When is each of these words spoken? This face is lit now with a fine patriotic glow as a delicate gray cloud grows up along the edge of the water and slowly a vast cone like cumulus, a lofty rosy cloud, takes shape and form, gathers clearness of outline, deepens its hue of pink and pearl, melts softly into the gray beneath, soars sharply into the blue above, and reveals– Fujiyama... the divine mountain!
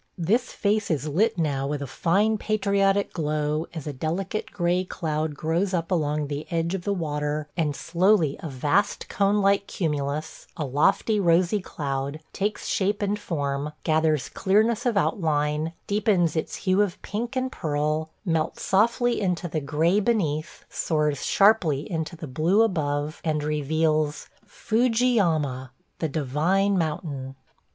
This 0.17 0.51
face 0.51 0.89
is 0.89 1.07
lit 1.07 1.37
now 1.37 1.67
with 1.67 1.79
a 1.79 1.85
fine 1.85 2.39
patriotic 2.39 3.13
glow 3.13 3.67
as 3.75 3.85
a 3.85 3.93
delicate 3.93 4.49
gray 4.49 4.83
cloud 4.83 5.35
grows 5.35 5.75
up 5.75 5.91
along 5.91 6.25
the 6.25 6.47
edge 6.49 6.73
of 6.73 6.85
the 6.85 6.91
water 6.91 7.47
and 7.55 7.75
slowly 7.75 8.35
a 8.39 8.49
vast 8.49 9.07
cone 9.09 9.41
like 9.41 9.67
cumulus, 9.67 10.47
a 10.57 10.65
lofty 10.65 11.19
rosy 11.19 11.61
cloud, 11.61 12.19
takes 12.33 12.65
shape 12.65 13.03
and 13.03 13.19
form, 13.19 13.73
gathers 13.83 14.27
clearness 14.27 14.87
of 14.87 14.97
outline, 14.97 15.71
deepens 15.85 16.35
its 16.35 16.55
hue 16.55 16.81
of 16.81 16.99
pink 17.03 17.35
and 17.35 17.51
pearl, 17.51 18.09
melts 18.25 18.63
softly 18.63 19.21
into 19.21 19.47
the 19.47 19.61
gray 19.61 19.99
beneath, 19.99 20.65
soars 20.67 21.23
sharply 21.23 21.81
into 21.91 22.15
the 22.15 22.25
blue 22.25 22.63
above, 22.63 23.21
and 23.23 23.43
reveals– 23.43 24.29
Fujiyama... 24.47 25.69
the 25.99 26.09
divine 26.09 26.75
mountain! 26.75 27.35